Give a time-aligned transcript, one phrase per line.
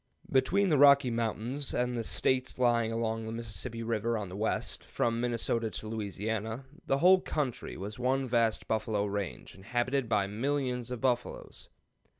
[0.31, 4.83] Between the Rocky Mountains and the States lying along the Mississippi River on the west,
[4.83, 10.89] from Minnesota to Louisiana, the whole country was one vast buffalo range, inhabited by millions
[10.89, 11.69] of buffaloes.